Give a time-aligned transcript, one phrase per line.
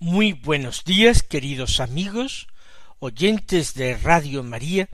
[0.00, 2.46] Muy buenos días, queridos amigos,
[3.00, 4.88] oyentes de Radio María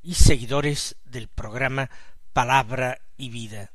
[0.00, 1.90] y seguidores del programa
[2.32, 3.72] Palabra y Vida.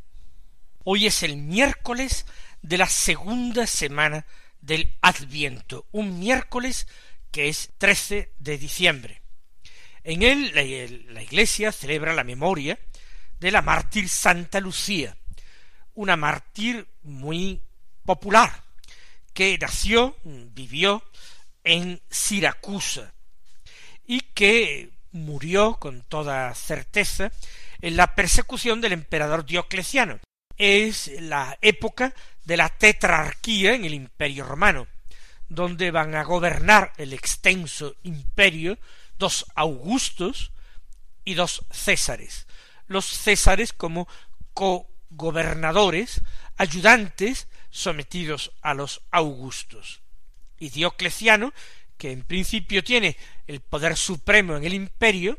[0.86, 2.26] Hoy es el miércoles
[2.62, 4.26] de la segunda semana
[4.62, 6.88] del Adviento, un miércoles
[7.30, 9.22] que es 13 de diciembre.
[10.06, 12.80] En él la, Iglesia celebra la memoria
[13.42, 15.18] de la mártir Santa Lucía,
[15.94, 17.62] una mártir muy
[18.06, 18.69] popular,
[19.34, 21.04] que nació, vivió
[21.64, 23.14] en Siracusa
[24.06, 27.32] y que murió con toda certeza
[27.82, 30.20] en la persecución del emperador Diocleciano.
[30.58, 32.14] Es la época
[32.44, 34.88] de la tetrarquía en el imperio romano,
[35.48, 38.78] donde van a gobernar el extenso imperio
[39.18, 40.52] dos Augustos
[41.24, 42.48] y dos Césares.
[42.88, 44.08] Los Césares como
[44.54, 46.22] co-gobernadores,
[46.58, 50.02] ayudantes sometidos a los Augustos.
[50.58, 51.54] Y Diocleciano,
[51.98, 53.18] que en principio tiene
[53.48, 55.38] el poder supremo en el imperio,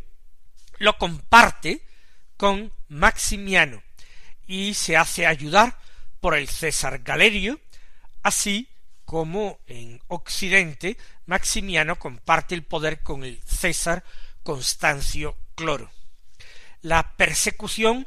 [0.79, 1.83] lo comparte
[2.37, 3.83] con Maximiano
[4.47, 5.79] y se hace ayudar
[6.21, 7.61] por el César Galerio,
[8.23, 8.69] así
[9.05, 14.05] como en Occidente Maximiano comparte el poder con el César
[14.43, 15.91] Constancio Cloro.
[16.83, 18.07] La persecución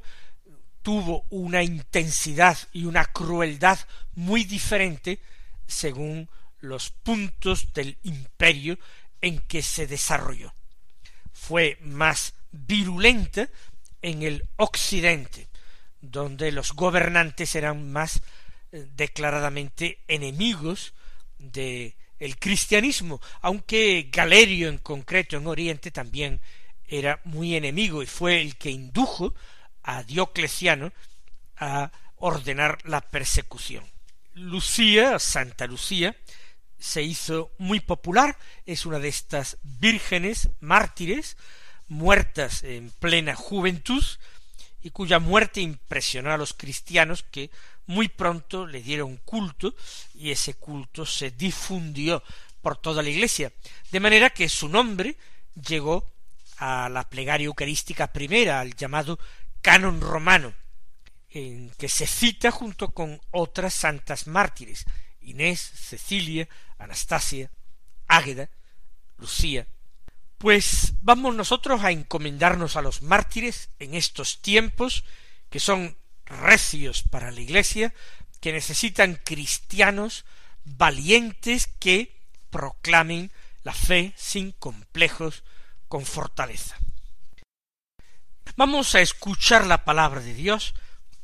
[0.83, 3.79] tuvo una intensidad y una crueldad
[4.15, 5.19] muy diferente
[5.65, 6.29] según
[6.59, 8.77] los puntos del imperio
[9.21, 10.53] en que se desarrolló.
[11.31, 13.49] Fue más virulenta
[14.01, 15.47] en el occidente,
[16.01, 18.21] donde los gobernantes eran más
[18.71, 20.93] eh, declaradamente enemigos
[21.39, 26.39] de el cristianismo, aunque Galerio en concreto en Oriente también
[26.85, 29.33] era muy enemigo y fue el que indujo
[29.83, 30.91] a Diocleciano
[31.57, 33.85] a ordenar la persecución.
[34.33, 36.15] Lucía, Santa Lucía,
[36.79, 41.37] se hizo muy popular, es una de estas vírgenes mártires
[41.87, 44.03] muertas en plena juventud
[44.81, 47.51] y cuya muerte impresionó a los cristianos que
[47.85, 49.75] muy pronto le dieron culto
[50.13, 52.23] y ese culto se difundió
[52.61, 53.51] por toda la iglesia,
[53.91, 55.17] de manera que su nombre
[55.55, 56.09] llegó
[56.57, 59.19] a la plegaria eucarística primera, al llamado
[59.63, 60.53] canon romano,
[61.31, 64.85] en que se cita junto con otras santas mártires,
[65.21, 66.47] Inés, Cecilia,
[66.77, 67.49] Anastasia,
[68.07, 68.49] Águeda,
[69.17, 69.65] Lucía,
[70.37, 75.05] pues vamos nosotros a encomendarnos a los mártires en estos tiempos
[75.49, 77.93] que son recios para la Iglesia,
[78.41, 80.25] que necesitan cristianos
[80.65, 82.19] valientes que
[82.49, 83.31] proclamen
[83.63, 85.43] la fe sin complejos,
[85.87, 86.75] con fortaleza.
[88.55, 90.75] Vamos a escuchar la palabra de Dios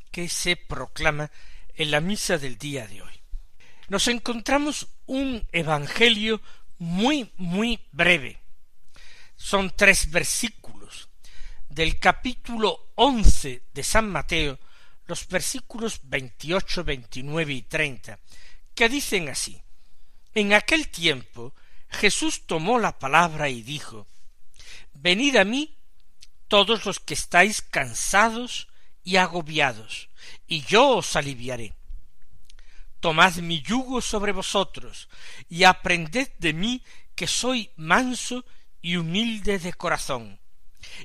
[0.10, 1.30] que se proclama
[1.76, 3.22] en la misa del día de hoy.
[3.88, 6.42] Nos encontramos un evangelio
[6.80, 8.42] muy, muy breve,
[9.36, 11.10] son tres versículos.
[11.70, 14.58] Del capítulo once de San Mateo,
[15.06, 18.20] los versículos veintiocho, veintinueve y treinta,
[18.74, 19.62] que dicen así.
[20.34, 21.54] En aquel tiempo
[21.90, 24.08] Jesús tomó la palabra y dijo
[24.94, 25.79] Venid a mí
[26.50, 28.68] todos los que estáis cansados
[29.04, 30.10] y agobiados,
[30.48, 31.74] y yo os aliviaré.
[33.00, 35.08] Tomad mi yugo sobre vosotros,
[35.48, 36.84] y aprended de mí
[37.16, 38.44] que soy manso
[38.82, 40.40] y humilde de corazón,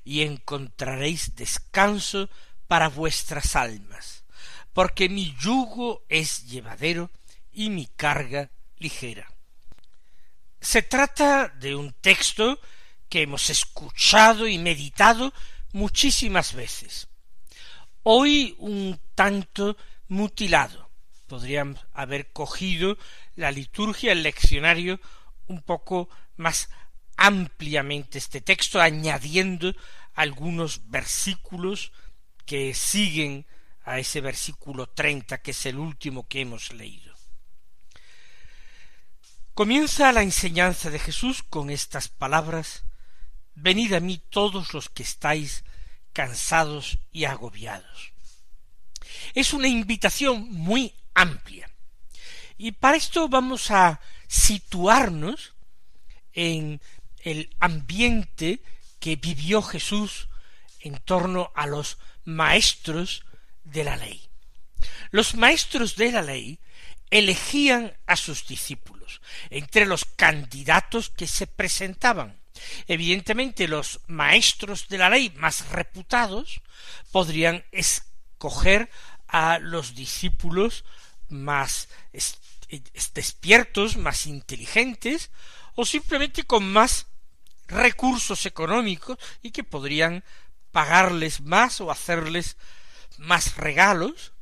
[0.03, 2.29] y encontraréis descanso
[2.67, 4.25] para vuestras almas,
[4.73, 7.11] porque mi yugo es llevadero
[7.53, 9.31] y mi carga ligera.
[10.61, 12.59] Se trata de un texto
[13.15, 15.33] que hemos escuchado y meditado
[15.71, 17.07] muchísimas veces.
[18.03, 19.77] Hoy un tanto
[20.09, 20.91] mutilado.
[21.29, 22.99] Podríamos haber cogido
[23.37, 24.99] la liturgia, el leccionario,
[25.47, 26.71] un poco más
[27.17, 29.77] ampliamente este texto, añadiendo
[30.15, 31.93] algunos versículos
[32.45, 33.47] que siguen
[33.85, 37.15] a ese versículo treinta, que es el último que hemos leído.
[39.55, 42.83] Comienza la enseñanza de Jesús con estas palabras
[43.55, 45.65] Venid a mí todos los que estáis
[46.13, 48.13] cansados y agobiados.
[49.35, 51.71] Es una invitación muy amplia.
[52.57, 55.55] Y para esto vamos a situarnos
[56.33, 56.81] en
[57.19, 58.61] el ambiente
[59.01, 60.29] que vivió Jesús
[60.81, 63.25] en torno a los maestros
[63.65, 64.29] de la ley.
[65.11, 66.59] Los maestros de la ley
[67.11, 69.21] elegían a sus discípulos
[69.51, 72.39] entre los candidatos que se presentaban.
[72.87, 76.61] Evidentemente los maestros de la ley más reputados
[77.11, 78.91] podrían escoger
[79.27, 80.85] a los discípulos
[81.29, 81.89] más
[83.15, 85.31] despiertos, más inteligentes,
[85.75, 87.07] o simplemente con más
[87.67, 90.23] recursos económicos y que podrían
[90.71, 92.57] pagarles más o hacerles
[93.19, 94.33] más regalos,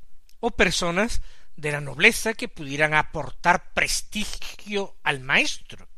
[0.41, 1.23] o personas
[1.57, 5.89] de la nobleza que pudieran aportar prestigio al maestro.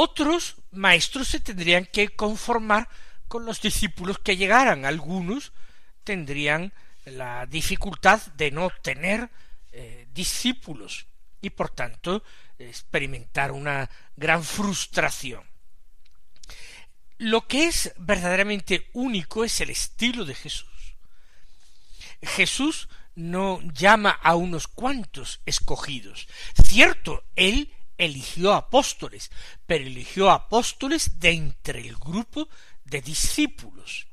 [0.00, 2.88] Otros maestros se tendrían que conformar
[3.26, 4.84] con los discípulos que llegaran.
[4.84, 5.52] Algunos
[6.04, 6.72] tendrían
[7.04, 9.28] la dificultad de no tener
[9.72, 11.06] eh, discípulos
[11.40, 12.22] y por tanto
[12.60, 15.42] experimentar una gran frustración.
[17.16, 20.94] Lo que es verdaderamente único es el estilo de Jesús.
[22.22, 26.28] Jesús no llama a unos cuantos escogidos.
[26.54, 29.30] Cierto, él eligió apóstoles,
[29.66, 32.48] pero eligió apóstoles de entre el grupo
[32.84, 34.06] de discípulos.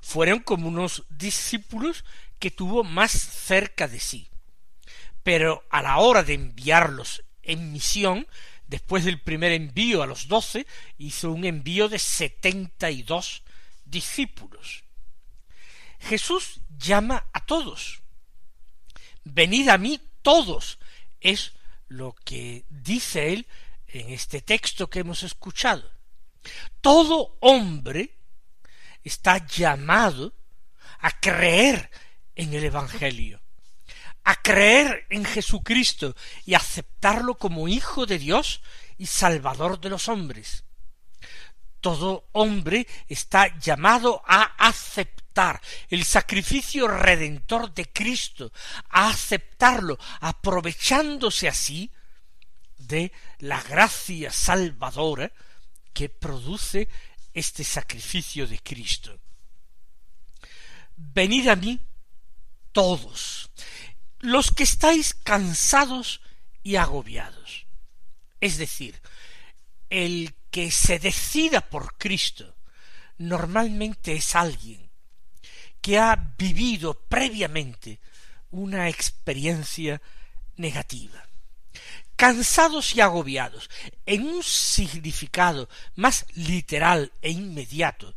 [0.00, 2.04] Fueron como unos discípulos
[2.38, 4.28] que tuvo más cerca de sí.
[5.22, 8.26] Pero a la hora de enviarlos en misión,
[8.68, 10.66] después del primer envío a los doce,
[10.96, 13.42] hizo un envío de setenta y dos
[13.84, 14.84] discípulos.
[15.98, 18.00] Jesús llama a todos.
[19.24, 20.78] Venid a mí todos.
[21.20, 21.52] Es
[21.88, 23.46] lo que dice él
[23.88, 25.90] en este texto que hemos escuchado.
[26.80, 28.16] Todo hombre
[29.02, 30.34] está llamado
[31.00, 31.90] a creer
[32.34, 33.40] en el Evangelio,
[34.24, 36.14] a creer en Jesucristo
[36.44, 38.62] y aceptarlo como Hijo de Dios
[38.96, 40.64] y Salvador de los hombres.
[41.80, 48.52] Todo hombre está llamado a aceptar el sacrificio redentor de Cristo,
[48.88, 51.92] a aceptarlo, aprovechándose así
[52.76, 55.30] de la gracia salvadora
[55.92, 56.88] que produce
[57.32, 59.20] este sacrificio de Cristo.
[60.96, 61.80] Venid a mí
[62.72, 63.50] todos,
[64.18, 66.20] los que estáis cansados
[66.62, 67.66] y agobiados.
[68.40, 69.00] Es decir,
[69.90, 72.56] el que se decida por Cristo
[73.18, 74.88] normalmente es alguien
[75.80, 78.00] que ha vivido previamente
[78.50, 80.00] una experiencia
[80.56, 81.24] negativa.
[82.16, 83.70] Cansados y agobiados,
[84.04, 88.14] en un significado más literal e inmediato,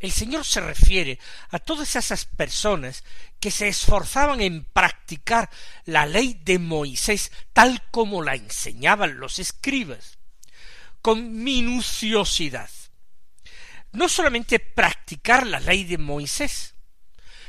[0.00, 1.18] el Señor se refiere
[1.50, 3.04] a todas esas personas
[3.40, 5.50] que se esforzaban en practicar
[5.84, 10.17] la ley de Moisés tal como la enseñaban los escribas,
[11.00, 12.70] con minuciosidad.
[13.92, 16.74] No solamente practicar la ley de Moisés,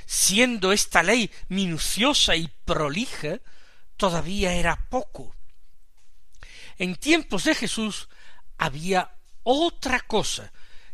[0.06, 3.40] siendo esta ley minuciosa y prolija,
[3.98, 5.36] todavía era poco.
[6.78, 8.08] En tiempos de Jesús
[8.58, 9.12] había
[9.44, 10.52] otra cosa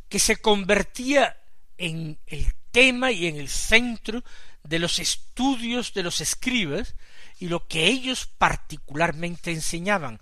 [0.09, 1.37] que se convertía
[1.77, 4.23] en el tema y en el centro
[4.63, 6.95] de los estudios de los escribas
[7.39, 10.19] y lo que ellos particularmente enseñaban.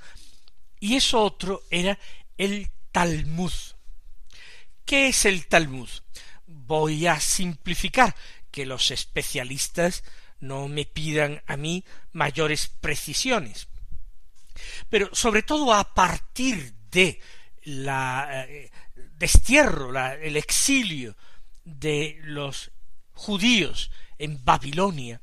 [0.80, 1.98] Y eso otro era
[2.38, 3.52] el Talmud.
[4.86, 5.90] ¿Qué es el Talmud?
[6.46, 8.16] Voy a simplificar,
[8.52, 10.04] que los especialistas
[10.40, 13.68] no me pidan a mí mayores precisiones.
[14.90, 17.20] Pero sobre todo a partir de
[17.63, 18.72] la eh,
[19.18, 21.18] destierro, el exilio
[21.63, 22.72] de los
[23.13, 25.23] judíos en Babilonia,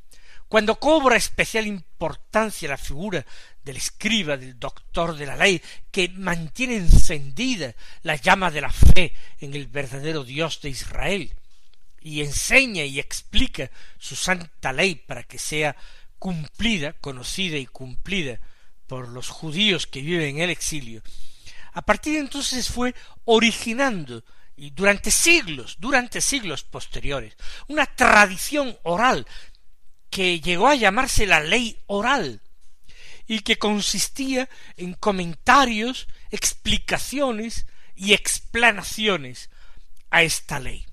[0.51, 3.25] cuando cobra especial importancia la figura
[3.63, 9.15] del escriba, del doctor de la ley, que mantiene encendida la llama de la fe
[9.39, 11.33] en el verdadero Dios de Israel,
[12.01, 15.77] y enseña y explica su santa ley para que sea
[16.19, 18.41] cumplida, conocida y cumplida
[18.89, 21.01] por los judíos que viven en el exilio,
[21.75, 22.93] a partir de entonces fue
[23.25, 24.25] originando
[24.57, 27.35] y durante siglos, durante siglos posteriores,
[27.69, 29.25] una tradición oral
[30.11, 32.41] que llegó a llamarse la ley oral
[33.27, 39.51] y que consistía en comentarios, explicaciones y explanaciones
[40.11, 40.85] a esta ley.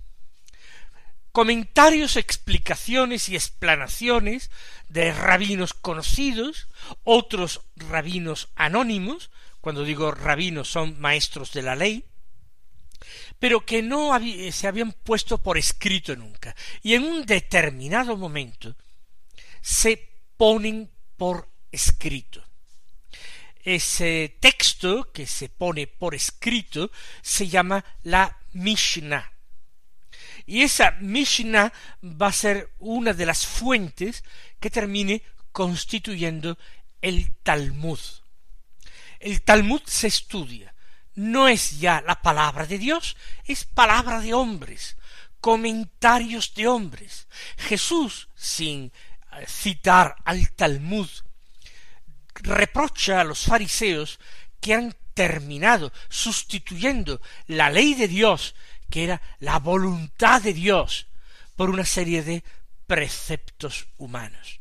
[1.31, 4.51] Comentarios, explicaciones y explanaciones
[4.87, 6.67] de rabinos conocidos,
[7.03, 9.31] otros rabinos anónimos,
[9.61, 12.05] cuando digo rabinos son maestros de la ley,
[13.39, 14.11] pero que no
[14.51, 18.75] se habían puesto por escrito nunca, y en un determinado momento
[19.67, 22.41] se ponen por escrito.
[23.61, 26.89] Ese texto que se pone por escrito
[27.21, 29.29] se llama la Mishnah.
[30.45, 34.23] Y esa Mishnah va a ser una de las fuentes
[34.61, 35.21] que termine
[35.51, 36.57] constituyendo
[37.01, 37.99] el Talmud.
[39.19, 40.73] El Talmud se estudia.
[41.15, 44.95] No es ya la palabra de Dios, es palabra de hombres,
[45.41, 47.27] comentarios de hombres.
[47.57, 48.93] Jesús, sin
[49.45, 51.09] citar al Talmud,
[52.35, 54.19] reprocha a los fariseos
[54.59, 58.55] que han terminado sustituyendo la ley de Dios
[58.89, 61.07] que era la voluntad de Dios
[61.55, 62.43] por una serie de
[62.85, 64.59] preceptos humanos.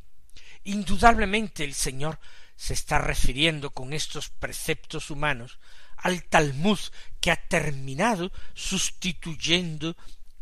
[0.64, 2.18] Indudablemente el Señor
[2.56, 5.58] se está refiriendo con estos preceptos humanos
[5.98, 6.78] al Talmud
[7.20, 9.96] que ha terminado sustituyendo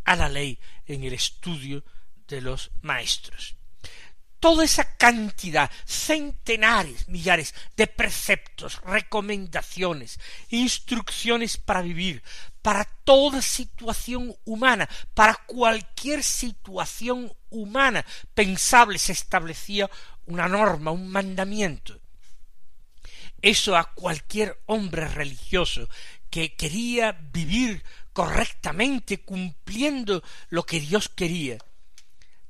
[0.05, 1.85] a la ley en el estudio
[2.29, 3.57] de los maestros
[4.45, 10.21] toda esa cantidad, centenares, millares de preceptos, recomendaciones,
[10.51, 12.23] instrucciones para vivir,
[12.61, 19.89] para toda situación humana, para cualquier situación humana pensable se establecía
[20.27, 21.99] una norma, un mandamiento.
[23.41, 25.89] Eso a cualquier hombre religioso
[26.29, 27.83] que quería vivir
[28.13, 31.57] correctamente cumpliendo lo que Dios quería,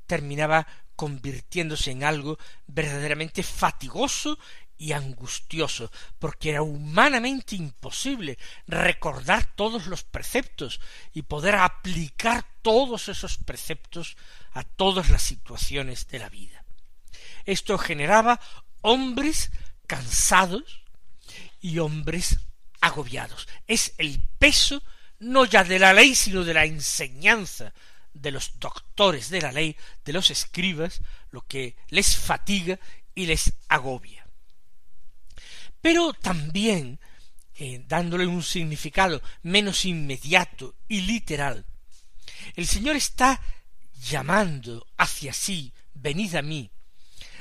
[0.09, 4.39] terminaba convirtiéndose en algo verdaderamente fatigoso
[4.77, 10.81] y angustioso, porque era humanamente imposible recordar todos los preceptos
[11.13, 14.17] y poder aplicar todos esos preceptos
[14.53, 16.65] a todas las situaciones de la vida.
[17.45, 18.41] Esto generaba
[18.81, 19.51] hombres
[19.87, 20.83] cansados
[21.61, 22.41] y hombres
[22.81, 23.49] agobiados.
[23.67, 24.83] Es el peso
[25.19, 27.73] no ya de la ley, sino de la enseñanza
[28.15, 32.79] de los doctores de la ley, de los escribas, lo que les fatiga
[33.15, 34.27] y les agobia.
[35.81, 36.99] Pero también,
[37.57, 41.67] eh, dándole un significado menos inmediato y literal,
[42.57, 43.41] el Señor está
[43.93, 46.71] llamando hacia sí, venid a mí,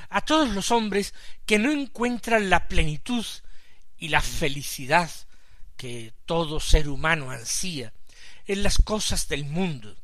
[0.09, 1.13] a todos los hombres
[1.45, 3.25] que no encuentran la plenitud
[3.97, 5.09] y la felicidad
[5.77, 7.93] que todo ser humano ansía
[8.45, 9.97] en las cosas del mundo,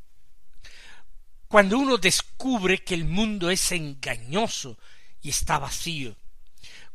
[1.50, 4.78] cuando uno descubre que el mundo es engañoso
[5.20, 6.16] y está vacío,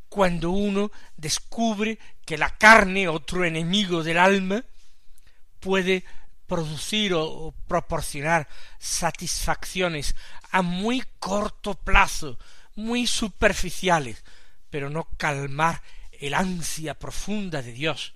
[0.09, 4.65] cuando uno descubre que la carne, otro enemigo del alma,
[5.59, 6.05] puede
[6.47, 8.47] producir o, proporcionar
[8.79, 10.15] satisfacciones
[10.53, 12.39] a muy corto plazo,
[12.77, 14.23] muy superficiales,
[14.71, 15.83] pero no calmar
[16.13, 18.15] el ansia profunda de Dios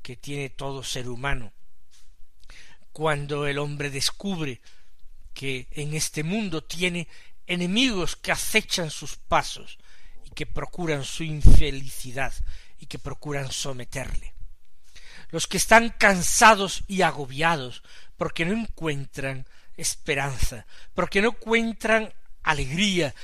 [0.00, 1.52] que tiene todo ser humano.
[2.90, 4.62] Cuando el hombre descubre
[5.34, 7.08] que en este mundo tiene
[7.46, 9.78] enemigos que acechan sus pasos
[10.24, 12.32] y que procuran su infelicidad
[12.78, 14.32] y que procuran someterle.
[15.30, 17.82] Los que están cansados y agobiados
[18.16, 23.14] porque no encuentran esperanza, porque no encuentran alegría,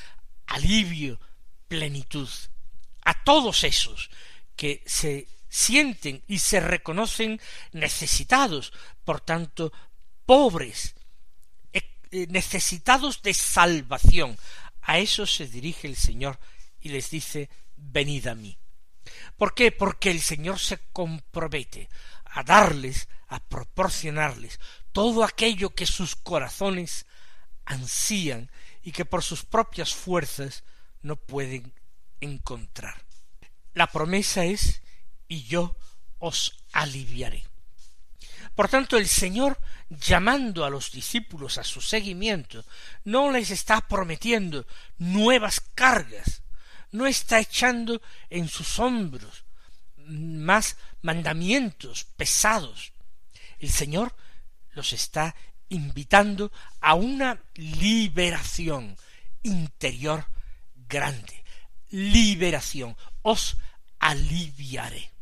[0.46, 1.20] alivio,
[1.68, 2.28] plenitud.
[3.04, 4.10] A todos esos
[4.56, 7.40] que se sienten y se reconocen
[7.72, 8.72] necesitados,
[9.04, 9.72] por tanto,
[10.26, 10.94] pobres,
[12.10, 14.38] necesitados de salvación.
[14.82, 16.38] A eso se dirige el Señor
[16.80, 18.58] y les dice, venid a mí.
[19.36, 19.72] ¿Por qué?
[19.72, 21.88] Porque el Señor se compromete
[22.24, 24.60] a darles, a proporcionarles
[24.92, 27.06] todo aquello que sus corazones
[27.64, 28.50] ansían
[28.82, 30.64] y que por sus propias fuerzas
[31.02, 31.72] no pueden
[32.20, 33.04] encontrar.
[33.74, 34.82] La promesa es,
[35.28, 35.76] y yo
[36.18, 37.49] os aliviaré.
[38.60, 42.62] Por tanto, el Señor, llamando a los discípulos a su seguimiento,
[43.04, 44.66] no les está prometiendo
[44.98, 46.42] nuevas cargas,
[46.92, 49.46] no está echando en sus hombros
[49.96, 52.92] más mandamientos pesados.
[53.58, 54.14] El Señor
[54.72, 55.34] los está
[55.70, 56.52] invitando
[56.82, 58.94] a una liberación
[59.42, 60.26] interior
[60.86, 61.44] grande.
[61.88, 62.94] Liberación.
[63.22, 63.56] Os
[64.00, 65.12] aliviaré.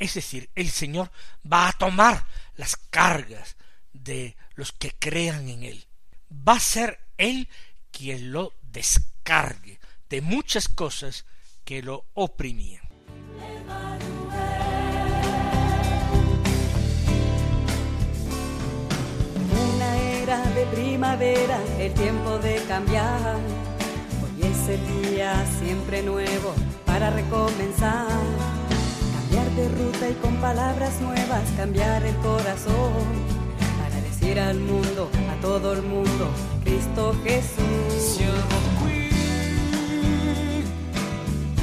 [0.00, 1.10] Es decir, el Señor
[1.50, 2.26] va a tomar
[2.56, 3.56] las cargas
[3.92, 5.86] de los que crean en Él.
[6.32, 7.48] Va a ser Él
[7.90, 9.78] quien lo descargue
[10.08, 11.26] de muchas cosas
[11.64, 12.82] que lo oprimían.
[19.52, 23.36] Una era de primavera, el tiempo de cambiar.
[23.36, 26.54] Hoy es el día siempre nuevo
[26.86, 28.49] para recomenzar
[29.60, 32.92] de ruta y con palabras nuevas cambiar el corazón
[33.78, 36.30] para decir al mundo, a todo el mundo,
[36.64, 37.92] Cristo Jesús.
[37.98, 39.10] Siamo qui,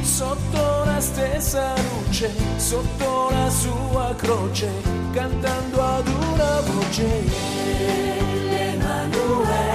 [0.04, 4.70] sotto la stessa luce, sotto la sua croce,
[5.13, 7.66] cantando ad una voce.
[9.18, 9.66] Sotto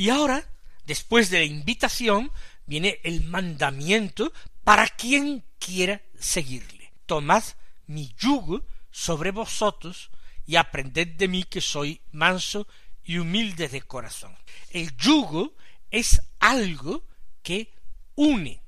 [0.00, 0.48] Y ahora,
[0.86, 2.32] después de la invitación,
[2.64, 4.32] viene el mandamiento
[4.64, 6.94] para quien quiera seguirle.
[7.04, 7.44] Tomad
[7.86, 10.10] mi yugo sobre vosotros
[10.46, 12.66] y aprended de mí que soy manso
[13.04, 14.34] y humilde de corazón.
[14.70, 15.52] El yugo
[15.90, 17.04] es algo
[17.42, 17.70] que
[18.14, 18.62] une,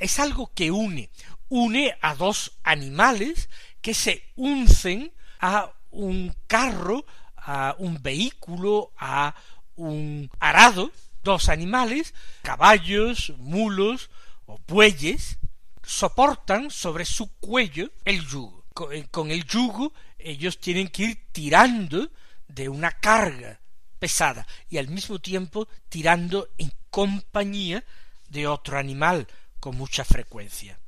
[0.00, 1.10] es algo que une,
[1.48, 3.48] une a dos animales
[3.80, 7.06] que se uncen a un carro,
[7.36, 9.32] a un vehículo, a
[9.76, 10.90] un arado,
[11.22, 14.10] dos animales, caballos, mulos
[14.46, 15.38] o bueyes,
[15.82, 18.64] soportan sobre su cuello el yugo.
[18.92, 22.10] Eh, Con el yugo ellos tienen que ir tirando
[22.48, 23.60] de una carga
[23.98, 27.84] pesada y al mismo tiempo tirando en compañía
[28.28, 29.26] de otro animal
[29.60, 30.78] con mucha frecuencia.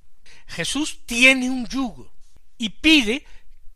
[0.46, 2.12] Jesús tiene un yugo
[2.56, 3.24] y pide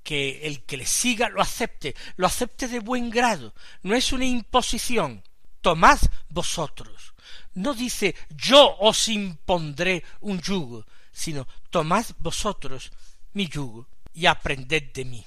[0.02, 4.24] que el que le siga lo acepte, lo acepte de buen grado, no es una
[4.24, 5.22] imposición.
[5.60, 7.14] Tomad vosotros.
[7.54, 12.90] No dice yo os impondré un yugo, sino tomad vosotros
[13.34, 15.24] mi yugo y aprended de mí.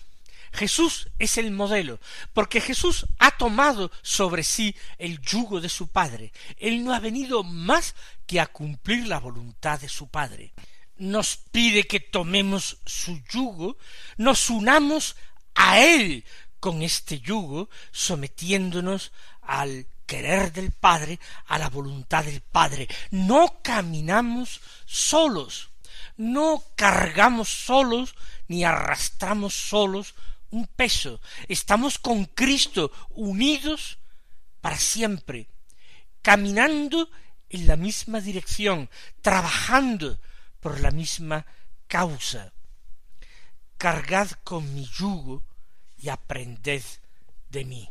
[0.52, 2.00] Jesús es el modelo,
[2.34, 6.32] porque Jesús ha tomado sobre sí el yugo de su Padre.
[6.58, 7.94] Él no ha venido más
[8.26, 10.54] que a cumplir la voluntad de su Padre.
[10.98, 13.78] Nos pide que tomemos su yugo,
[14.18, 15.16] nos unamos
[15.54, 16.24] a Él
[16.60, 22.88] con este yugo, sometiéndonos al querer del Padre, a la voluntad del Padre.
[23.12, 25.70] No caminamos solos,
[26.18, 28.16] no cargamos solos,
[28.48, 30.16] ni arrastramos solos
[30.52, 31.20] un peso.
[31.48, 33.98] Estamos con Cristo unidos
[34.62, 35.48] para siempre,
[36.22, 37.10] caminando
[37.50, 38.90] en la misma dirección,
[39.22, 40.20] trabajando
[40.66, 41.46] por la misma
[41.86, 42.52] causa.
[43.78, 45.44] Cargad con mi yugo
[45.96, 46.82] y aprended
[47.52, 47.88] de mí.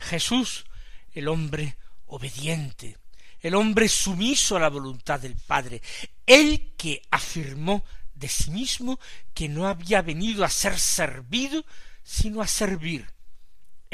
[0.00, 0.66] Jesús,
[1.12, 1.76] el hombre
[2.06, 2.98] obediente,
[3.38, 5.82] el hombre sumiso a la voluntad del Padre,
[6.26, 8.98] el que afirmó de sí mismo
[9.32, 11.64] que no había venido a ser servido,
[12.02, 13.13] sino a servir.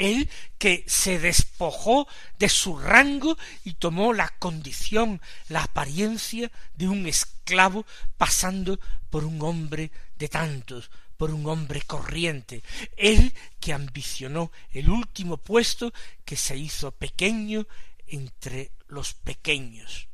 [0.01, 2.07] Él que se despojó
[2.39, 7.85] de su rango y tomó la condición, la apariencia de un esclavo,
[8.17, 8.79] pasando
[9.11, 12.63] por un hombre de tantos, por un hombre corriente.
[12.97, 15.93] Él que ambicionó el último puesto,
[16.25, 17.67] que se hizo pequeño
[18.07, 20.07] entre los pequeños.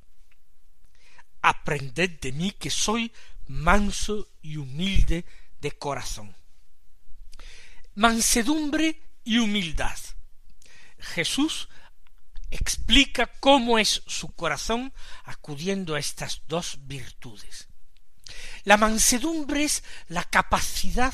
[1.42, 3.10] Aprended de mí que soy
[3.48, 5.24] manso y humilde
[5.62, 6.36] de corazón.
[7.96, 9.98] Mansedumbre y humildad.
[10.98, 11.68] Jesús
[12.50, 14.94] explica cómo es su corazón
[15.26, 17.68] acudiendo a estas dos virtudes.
[18.64, 21.14] La mansedumbre es la capacidad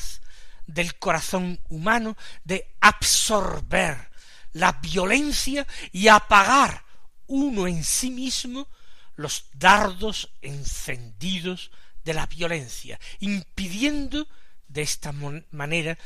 [0.66, 4.10] del corazón humano de absorber
[4.52, 6.84] la violencia y apagar
[7.26, 8.68] uno en sí mismo
[9.16, 11.72] los dardos encendidos
[12.04, 14.28] de la violencia, impidiendo
[14.68, 15.12] de esta
[15.50, 15.98] manera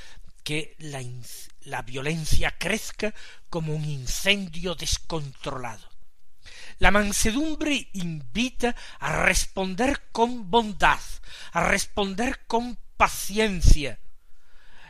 [0.48, 1.04] que la,
[1.64, 3.12] la, violencia crezca
[3.50, 5.86] como un incendio descontrolado.
[6.78, 11.02] La mansedumbre invita a responder con bondad,
[11.52, 14.00] a responder con paciencia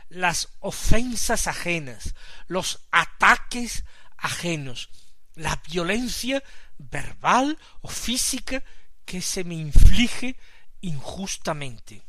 [0.07, 2.15] las ofensas ajenas,
[2.47, 3.83] los ataques
[4.15, 4.89] ajenos,
[5.35, 6.41] la violencia
[6.77, 8.63] verbal o física
[9.03, 10.37] que se me inflige
[10.79, 12.01] injustamente.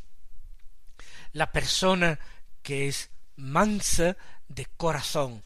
[1.32, 2.20] La persona
[2.62, 3.10] que es
[3.40, 4.16] mansa
[4.48, 5.42] de corazón,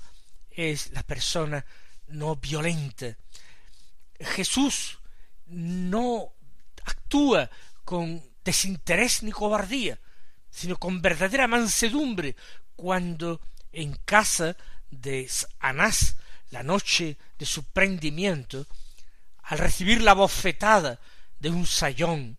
[0.51, 1.65] es la persona
[2.09, 3.17] no violenta.
[4.21, 4.99] Jesús
[5.47, 6.33] no
[6.85, 7.51] actúa
[7.85, 9.99] con desinterés ni cobardía,
[10.51, 12.37] sino con verdadera mansedumbre,
[12.77, 13.41] cuando
[13.73, 14.57] en casa
[14.91, 15.29] de
[15.59, 16.17] Anás,
[16.51, 18.67] la noche de su prendimiento,
[19.43, 21.01] al recibir la bofetada
[21.39, 22.39] de un sayón,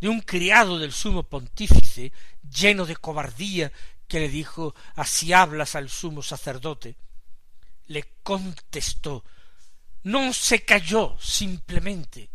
[0.00, 2.12] de un criado del sumo pontífice,
[2.42, 3.72] lleno de cobardía,
[4.08, 6.96] que le dijo así hablas al sumo sacerdote,
[7.86, 9.24] le contestó,
[10.02, 12.30] no se calló simplemente,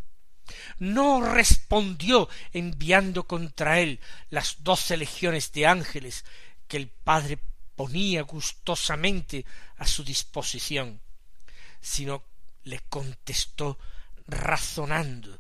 [0.79, 6.25] no respondió enviando contra él las doce legiones de ángeles
[6.67, 7.39] que el Padre
[7.75, 9.45] ponía gustosamente
[9.77, 10.99] a su disposición,
[11.79, 12.23] sino
[12.63, 13.79] le contestó
[14.27, 15.39] razonando.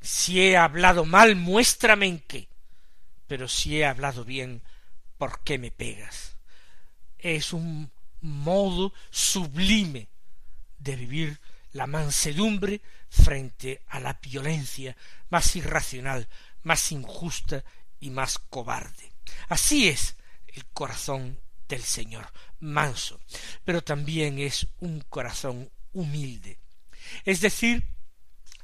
[0.00, 2.48] Si he hablado mal, muéstrame en qué,
[3.26, 4.62] pero si he hablado bien,
[5.22, 6.34] ¿por qué me pegas?
[7.16, 10.08] Es un modo sublime
[10.80, 14.96] de vivir la mansedumbre frente a la violencia
[15.30, 16.28] más irracional,
[16.64, 17.62] más injusta
[18.00, 19.12] y más cobarde.
[19.48, 20.16] Así es
[20.48, 22.26] el corazón del Señor,
[22.58, 23.20] manso,
[23.64, 26.58] pero también es un corazón humilde,
[27.24, 27.86] es decir,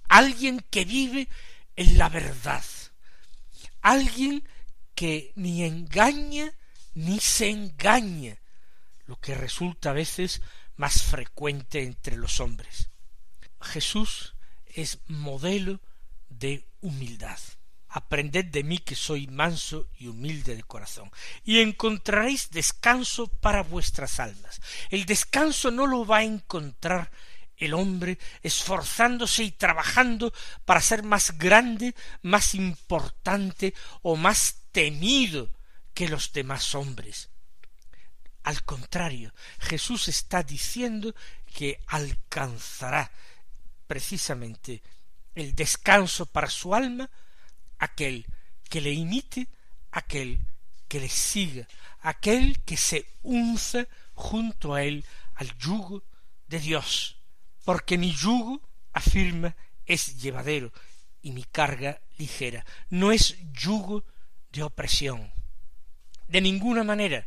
[0.08, 1.28] alguien que vive
[1.76, 2.64] en la verdad,
[3.80, 4.42] alguien
[4.98, 6.52] que ni engaña
[6.94, 8.36] ni se engaña,
[9.06, 10.42] lo que resulta a veces
[10.74, 12.90] más frecuente entre los hombres.
[13.60, 14.34] Jesús
[14.66, 15.80] es modelo
[16.28, 17.38] de humildad.
[17.90, 21.12] Aprended de mí que soy manso y humilde de corazón,
[21.44, 24.60] y encontraréis descanso para vuestras almas.
[24.90, 27.12] El descanso no lo va a encontrar
[27.56, 30.32] el hombre esforzándose y trabajando
[30.64, 35.50] para ser más grande, más importante o más temido
[35.92, 37.30] que los demás hombres.
[38.44, 41.16] Al contrario, Jesús está diciendo
[41.52, 43.10] que alcanzará
[43.88, 44.80] precisamente
[45.34, 47.10] el descanso para su alma
[47.80, 48.24] aquel
[48.70, 49.48] que le imite,
[49.90, 50.46] aquel
[50.86, 51.66] que le siga,
[51.98, 56.04] aquel que se unza junto a él al yugo
[56.46, 57.16] de Dios,
[57.64, 58.62] porque mi yugo,
[58.92, 60.72] afirma, es llevadero
[61.20, 64.04] y mi carga ligera, no es yugo
[64.52, 65.32] de opresión,
[66.26, 67.26] de ninguna manera,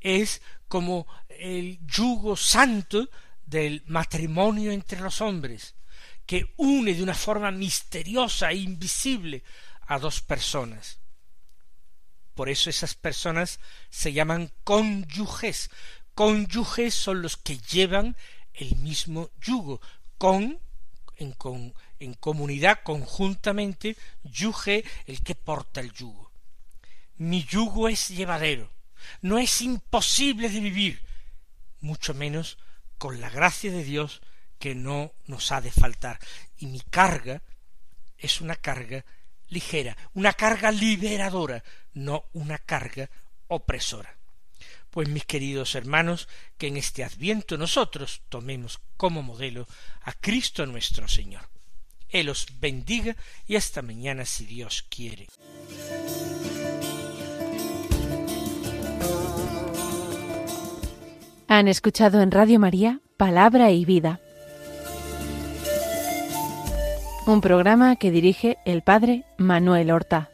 [0.00, 3.08] es como el yugo santo
[3.46, 5.74] del matrimonio entre los hombres,
[6.26, 9.42] que une de una forma misteriosa e invisible
[9.86, 10.98] a dos personas.
[12.34, 13.60] Por eso esas personas
[13.90, 15.70] se llaman cónyuges.
[16.14, 18.16] Cónyuges son los que llevan
[18.54, 19.80] el mismo yugo,
[20.18, 20.60] con
[21.16, 26.30] en, con, en comunidad conjuntamente, yuge el que porta el yugo.
[27.16, 28.70] Mi yugo es llevadero,
[29.22, 31.02] no es imposible de vivir,
[31.80, 32.58] mucho menos
[32.98, 34.22] con la gracia de Dios
[34.58, 36.18] que no nos ha de faltar.
[36.56, 37.42] Y mi carga
[38.18, 39.04] es una carga
[39.48, 43.10] ligera, una carga liberadora, no una carga
[43.48, 44.16] opresora.
[44.90, 49.66] Pues mis queridos hermanos, que en este adviento nosotros tomemos como modelo
[50.02, 51.53] a Cristo nuestro Señor.
[52.14, 53.16] Él os bendiga
[53.48, 55.26] y hasta mañana si Dios quiere.
[61.48, 64.20] Han escuchado en Radio María Palabra y Vida,
[67.26, 70.30] un programa que dirige el Padre Manuel Horta.